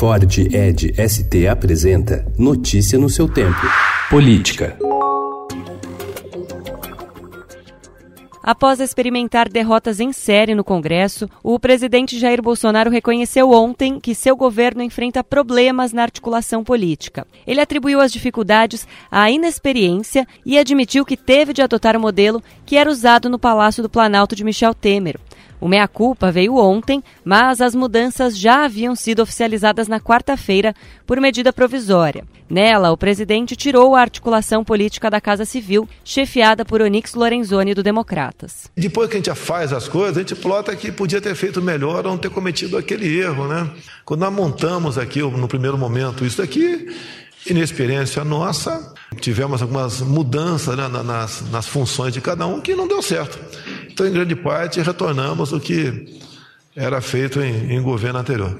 [0.00, 3.60] Ford Ed ST apresenta Notícia no seu tempo.
[4.08, 4.78] Política.
[8.42, 14.34] Após experimentar derrotas em série no Congresso, o presidente Jair Bolsonaro reconheceu ontem que seu
[14.34, 17.26] governo enfrenta problemas na articulação política.
[17.46, 22.76] Ele atribuiu as dificuldades à inexperiência e admitiu que teve de adotar o modelo que
[22.76, 25.20] era usado no Palácio do Planalto de Michel Temer.
[25.60, 30.74] O meia-culpa veio ontem, mas as mudanças já haviam sido oficializadas na quarta-feira
[31.06, 32.24] por medida provisória.
[32.48, 37.82] Nela, o presidente tirou a articulação política da Casa Civil, chefiada por Onix Lorenzoni do
[37.82, 38.68] Democratas.
[38.76, 42.04] Depois que a gente faz as coisas, a gente plota que podia ter feito melhor
[42.06, 43.70] ou não ter cometido aquele erro, né?
[44.04, 46.88] Quando nós montamos aqui, no primeiro momento, isso aqui,
[47.48, 53.00] inexperiência nossa, tivemos algumas mudanças né, nas, nas funções de cada um que não deu
[53.00, 53.38] certo.
[54.00, 56.18] Então, em grande parte, retornamos o que
[56.74, 58.58] era feito em, em governo anterior.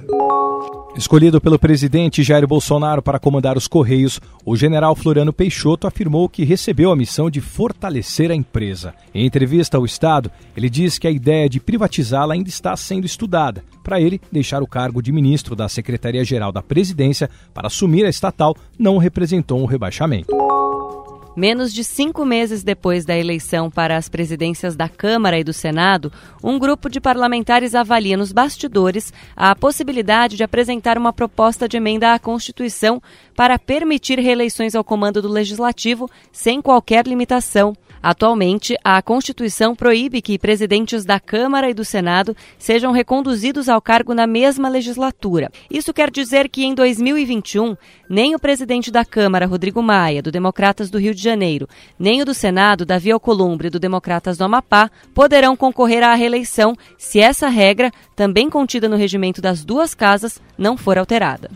[0.94, 6.44] Escolhido pelo presidente Jair Bolsonaro para comandar os Correios, o general Floriano Peixoto afirmou que
[6.44, 8.92] recebeu a missão de fortalecer a empresa.
[9.14, 13.64] Em entrevista ao Estado, ele diz que a ideia de privatizá-la ainda está sendo estudada.
[13.82, 18.54] Para ele, deixar o cargo de ministro da Secretaria-Geral da Presidência para assumir a estatal
[18.78, 20.36] não representou um rebaixamento.
[21.40, 26.12] Menos de cinco meses depois da eleição para as presidências da Câmara e do Senado,
[26.44, 32.12] um grupo de parlamentares avalia nos bastidores a possibilidade de apresentar uma proposta de emenda
[32.12, 33.02] à Constituição
[33.34, 37.74] para permitir reeleições ao comando do Legislativo sem qualquer limitação.
[38.02, 44.14] Atualmente, a Constituição proíbe que presidentes da Câmara e do Senado sejam reconduzidos ao cargo
[44.14, 45.50] na mesma legislatura.
[45.70, 47.76] Isso quer dizer que em 2021,
[48.08, 52.24] nem o presidente da Câmara, Rodrigo Maia, do Democratas do Rio de Janeiro, nem o
[52.24, 57.90] do Senado, Davi Alcolumbre, do Democratas do Amapá, poderão concorrer à reeleição se essa regra,
[58.16, 61.50] também contida no regimento das duas casas, não for alterada.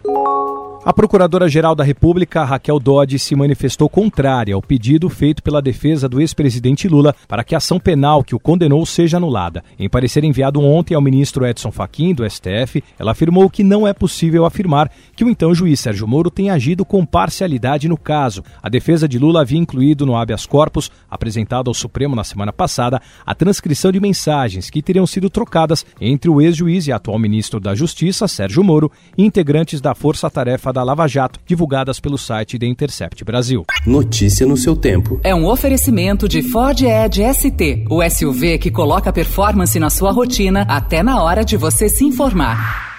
[0.86, 6.20] A Procuradora-Geral da República, Raquel Dodge, se manifestou contrária ao pedido feito pela defesa do
[6.20, 9.64] ex-presidente Lula para que a ação penal que o condenou seja anulada.
[9.78, 13.94] Em parecer enviado ontem ao ministro Edson Fachin, do STF, ela afirmou que não é
[13.94, 18.44] possível afirmar que o então juiz Sérgio Moro tenha agido com parcialidade no caso.
[18.62, 23.00] A defesa de Lula havia incluído no habeas corpus, apresentado ao Supremo na semana passada,
[23.24, 27.74] a transcrição de mensagens que teriam sido trocadas entre o ex-juiz e atual ministro da
[27.74, 32.66] Justiça, Sérgio Moro, e integrantes da Força Tarefa da Lava Jato, divulgadas pelo site The
[32.66, 33.64] Intercept Brasil.
[33.86, 35.18] Notícia no seu tempo.
[35.24, 40.66] É um oferecimento de Ford Edge ST, o SUV que coloca performance na sua rotina
[40.68, 42.93] até na hora de você se informar.